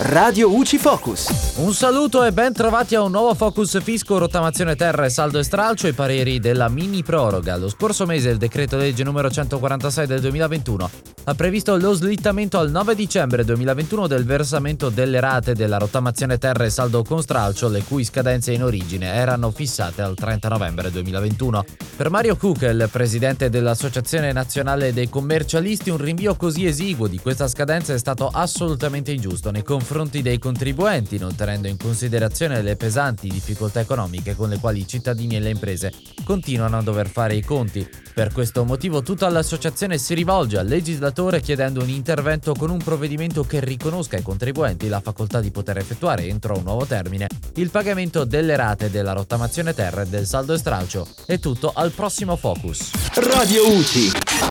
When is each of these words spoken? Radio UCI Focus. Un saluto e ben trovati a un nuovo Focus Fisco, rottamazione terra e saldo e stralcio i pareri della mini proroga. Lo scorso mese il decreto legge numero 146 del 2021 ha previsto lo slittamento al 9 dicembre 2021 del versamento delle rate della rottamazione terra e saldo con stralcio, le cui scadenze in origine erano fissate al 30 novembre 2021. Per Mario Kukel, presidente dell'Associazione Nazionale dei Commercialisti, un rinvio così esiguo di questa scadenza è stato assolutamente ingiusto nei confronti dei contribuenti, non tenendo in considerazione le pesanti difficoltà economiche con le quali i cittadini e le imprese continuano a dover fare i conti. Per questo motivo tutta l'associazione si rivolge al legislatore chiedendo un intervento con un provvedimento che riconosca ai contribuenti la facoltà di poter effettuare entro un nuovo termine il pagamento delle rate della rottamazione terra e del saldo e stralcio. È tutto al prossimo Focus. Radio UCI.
Radio 0.00 0.54
UCI 0.54 0.78
Focus. 0.78 1.54
Un 1.56 1.74
saluto 1.74 2.22
e 2.22 2.30
ben 2.30 2.52
trovati 2.52 2.94
a 2.94 3.02
un 3.02 3.10
nuovo 3.10 3.34
Focus 3.34 3.82
Fisco, 3.82 4.16
rottamazione 4.16 4.76
terra 4.76 5.04
e 5.04 5.10
saldo 5.10 5.40
e 5.40 5.42
stralcio 5.42 5.88
i 5.88 5.92
pareri 5.92 6.38
della 6.38 6.68
mini 6.68 7.02
proroga. 7.02 7.56
Lo 7.56 7.68
scorso 7.68 8.06
mese 8.06 8.28
il 8.28 8.38
decreto 8.38 8.76
legge 8.76 9.02
numero 9.02 9.28
146 9.28 10.06
del 10.06 10.20
2021 10.20 10.90
ha 11.24 11.34
previsto 11.34 11.76
lo 11.76 11.92
slittamento 11.92 12.58
al 12.58 12.70
9 12.70 12.94
dicembre 12.94 13.44
2021 13.44 14.06
del 14.06 14.24
versamento 14.24 14.88
delle 14.88 15.20
rate 15.20 15.54
della 15.54 15.76
rottamazione 15.76 16.38
terra 16.38 16.64
e 16.64 16.70
saldo 16.70 17.02
con 17.02 17.20
stralcio, 17.20 17.68
le 17.68 17.82
cui 17.82 18.04
scadenze 18.04 18.52
in 18.52 18.62
origine 18.62 19.12
erano 19.12 19.50
fissate 19.50 20.00
al 20.00 20.14
30 20.14 20.48
novembre 20.48 20.90
2021. 20.90 21.64
Per 21.98 22.10
Mario 22.10 22.36
Kukel, 22.36 22.88
presidente 22.92 23.50
dell'Associazione 23.50 24.30
Nazionale 24.30 24.92
dei 24.92 25.08
Commercialisti, 25.08 25.90
un 25.90 25.96
rinvio 25.96 26.36
così 26.36 26.64
esiguo 26.64 27.08
di 27.08 27.18
questa 27.18 27.48
scadenza 27.48 27.92
è 27.92 27.98
stato 27.98 28.28
assolutamente 28.28 29.10
ingiusto 29.10 29.50
nei 29.50 29.64
confronti 29.64 30.22
dei 30.22 30.38
contribuenti, 30.38 31.18
non 31.18 31.34
tenendo 31.34 31.66
in 31.66 31.76
considerazione 31.76 32.62
le 32.62 32.76
pesanti 32.76 33.26
difficoltà 33.26 33.80
economiche 33.80 34.36
con 34.36 34.48
le 34.48 34.60
quali 34.60 34.78
i 34.78 34.86
cittadini 34.86 35.34
e 35.34 35.40
le 35.40 35.50
imprese 35.50 35.92
continuano 36.22 36.78
a 36.78 36.82
dover 36.82 37.08
fare 37.08 37.34
i 37.34 37.42
conti. 37.42 37.84
Per 38.18 38.32
questo 38.32 38.64
motivo 38.64 39.00
tutta 39.00 39.28
l'associazione 39.28 39.96
si 39.96 40.12
rivolge 40.12 40.58
al 40.58 40.66
legislatore 40.66 41.40
chiedendo 41.40 41.84
un 41.84 41.88
intervento 41.88 42.52
con 42.52 42.68
un 42.68 42.78
provvedimento 42.78 43.44
che 43.44 43.60
riconosca 43.60 44.16
ai 44.16 44.22
contribuenti 44.22 44.88
la 44.88 44.98
facoltà 44.98 45.40
di 45.40 45.52
poter 45.52 45.78
effettuare 45.78 46.26
entro 46.26 46.56
un 46.56 46.64
nuovo 46.64 46.84
termine 46.84 47.28
il 47.54 47.70
pagamento 47.70 48.24
delle 48.24 48.56
rate 48.56 48.90
della 48.90 49.12
rottamazione 49.12 49.72
terra 49.72 50.02
e 50.02 50.06
del 50.06 50.26
saldo 50.26 50.54
e 50.54 50.58
stralcio. 50.58 51.06
È 51.26 51.38
tutto 51.38 51.70
al 51.72 51.92
prossimo 51.92 52.34
Focus. 52.34 52.90
Radio 53.14 53.72
UCI. 53.72 54.27